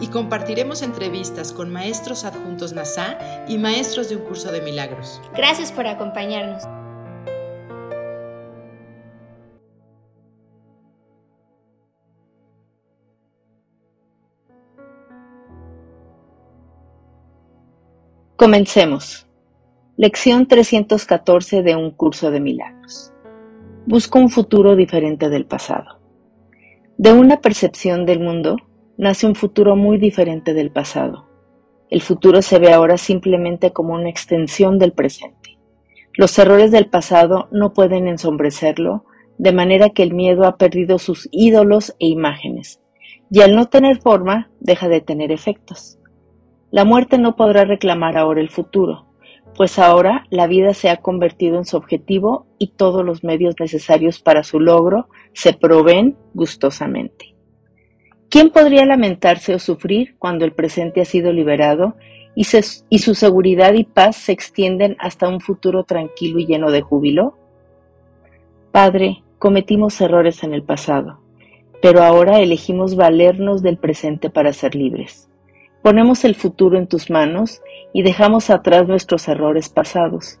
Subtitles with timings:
[0.00, 5.20] Y compartiremos entrevistas con maestros adjuntos NASA y maestros de un curso de milagros.
[5.34, 6.64] Gracias por acompañarnos.
[18.42, 19.28] Comencemos.
[19.96, 23.12] Lección 314 de un curso de milagros.
[23.86, 26.00] Busco un futuro diferente del pasado.
[26.98, 28.56] De una percepción del mundo
[28.96, 31.28] nace un futuro muy diferente del pasado.
[31.90, 35.58] El futuro se ve ahora simplemente como una extensión del presente.
[36.14, 39.04] Los errores del pasado no pueden ensombrecerlo,
[39.38, 42.80] de manera que el miedo ha perdido sus ídolos e imágenes,
[43.30, 45.98] y al no tener forma, deja de tener efectos.
[46.70, 49.06] La muerte no podrá reclamar ahora el futuro,
[49.54, 54.20] pues ahora la vida se ha convertido en su objetivo y todos los medios necesarios
[54.20, 57.31] para su logro se proveen gustosamente.
[58.32, 61.96] ¿Quién podría lamentarse o sufrir cuando el presente ha sido liberado
[62.34, 67.36] y, su seguridad y paz se extienden hasta un futuro tranquilo y lleno de júbilo?
[68.70, 71.20] Padre, cometimos errores en el pasado,
[71.82, 75.28] pero ahora elegimos valernos del presente para ser libres.
[75.82, 77.60] Ponemos el futuro en tus manos
[77.92, 80.40] y dejamos atrás nuestros errores pasados,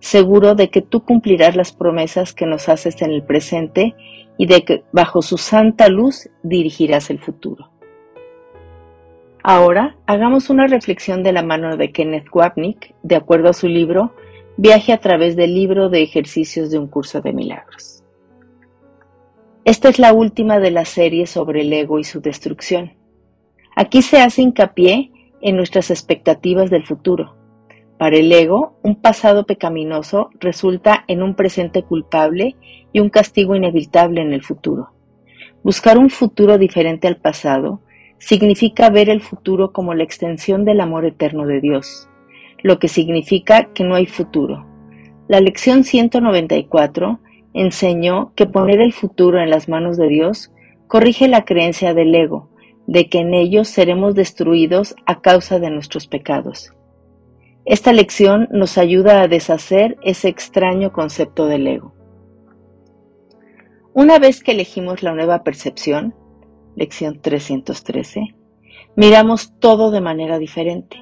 [0.00, 3.94] seguro de que tú cumplirás las promesas que nos haces en el presente
[4.38, 7.70] y de que bajo su santa luz dirigirás el futuro.
[9.42, 14.14] Ahora hagamos una reflexión de la mano de Kenneth Wapnick, de acuerdo a su libro
[14.60, 18.02] Viaje a través del libro de ejercicios de un curso de milagros.
[19.64, 22.94] Esta es la última de la serie sobre el ego y su destrucción.
[23.76, 27.37] Aquí se hace hincapié en nuestras expectativas del futuro.
[27.98, 32.54] Para el ego, un pasado pecaminoso resulta en un presente culpable
[32.92, 34.90] y un castigo inevitable en el futuro.
[35.64, 37.82] Buscar un futuro diferente al pasado
[38.18, 42.08] significa ver el futuro como la extensión del amor eterno de Dios,
[42.62, 44.64] lo que significa que no hay futuro.
[45.26, 47.18] La lección 194
[47.52, 50.52] enseñó que poner el futuro en las manos de Dios
[50.86, 52.48] corrige la creencia del ego,
[52.86, 56.72] de que en ellos seremos destruidos a causa de nuestros pecados.
[57.70, 61.92] Esta lección nos ayuda a deshacer ese extraño concepto del ego.
[63.92, 66.14] Una vez que elegimos la nueva percepción,
[66.76, 68.34] lección 313,
[68.96, 70.96] miramos todo de manera diferente,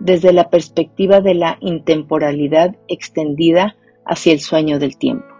[0.00, 5.34] desde la perspectiva de la intemporalidad extendida hacia el sueño del tiempo.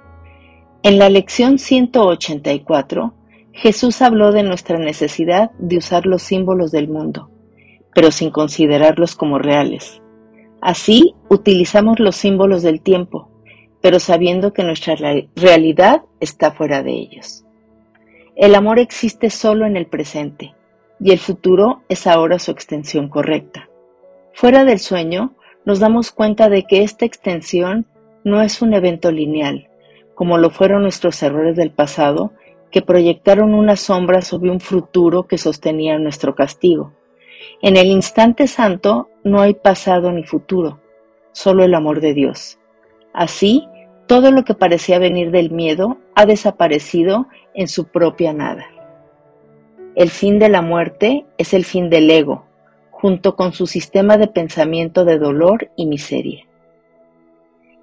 [0.83, 3.13] En la lección 184
[3.53, 7.31] Jesús habló de nuestra necesidad de usar los símbolos del mundo,
[7.95, 10.02] pero sin considerarlos como reales.
[10.63, 13.29] Así utilizamos los símbolos del tiempo,
[13.81, 14.95] pero sabiendo que nuestra
[15.35, 17.45] realidad está fuera de ellos.
[18.37, 20.55] El amor existe solo en el presente,
[21.01, 23.69] y el futuro es ahora su extensión correcta.
[24.35, 25.35] Fuera del sueño,
[25.65, 27.87] nos damos cuenta de que esta extensión
[28.23, 29.69] no es un evento lineal,
[30.15, 32.35] como lo fueron nuestros errores del pasado,
[32.71, 36.93] que proyectaron una sombra sobre un futuro que sostenía nuestro castigo.
[37.61, 40.81] En el instante santo no hay pasado ni futuro,
[41.33, 42.59] solo el amor de Dios.
[43.13, 43.69] Así,
[44.07, 48.67] todo lo que parecía venir del miedo ha desaparecido en su propia nada.
[49.95, 52.47] El fin de la muerte es el fin del ego,
[52.91, 56.47] junto con su sistema de pensamiento de dolor y miseria.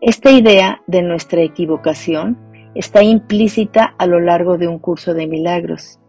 [0.02, 2.38] Esta idea de nuestra equivocación
[2.74, 6.00] está implícita a lo largo de un curso de milagros.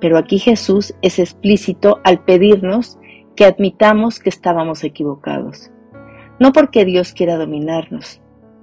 [0.00, 2.98] Pero aquí Jesús es explícito al pedirnos
[3.36, 5.70] que admitamos que estábamos equivocados.
[6.38, 8.20] No porque Dios quiera dominarnos,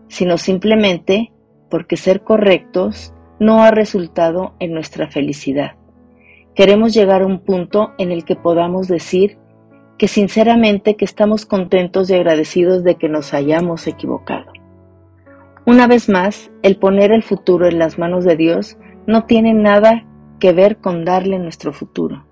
[0.08, 1.32] sino simplemente
[1.70, 5.76] porque ser correctos no ha resultado en nuestra felicidad.
[6.56, 9.38] Queremos llegar a un punto en el que podamos decir
[9.98, 14.52] que sinceramente que estamos contentos y agradecidos de que nos hayamos equivocado.
[15.68, 20.06] Una vez más, el poner el futuro en las manos de Dios no tiene nada
[20.40, 22.26] que ver con darle nuestro futuro.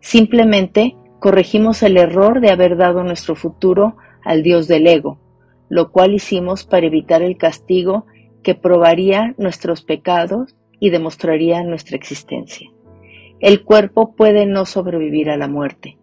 [0.00, 5.18] Simplemente corregimos el error de haber dado nuestro futuro al Dios del ego,
[5.68, 8.06] lo cual hicimos para evitar el castigo
[8.42, 12.70] que probaría nuestros pecados y demostraría nuestra existencia.
[13.40, 15.98] El cuerpo puede no sobrevivir a la muerte,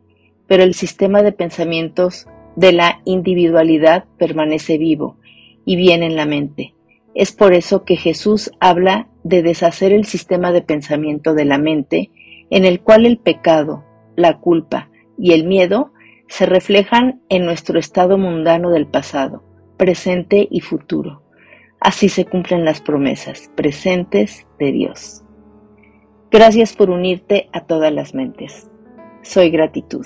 [0.48, 5.18] pero el sistema de pensamientos de la individualidad permanece vivo
[5.66, 6.74] y bien en la mente.
[7.14, 12.12] Es por eso que Jesús habla de deshacer el sistema de pensamiento de la mente
[12.52, 13.84] en el cual el pecado,
[14.16, 15.92] la culpa y el miedo
[16.28, 19.44] se reflejan en nuestro estado mundano del pasado,
[19.78, 21.24] presente y futuro.
[21.80, 25.24] Así se cumplen las promesas presentes de Dios.
[26.30, 28.70] Gracias por unirte a todas las mentes.
[29.24, 30.06] Soy gratitud.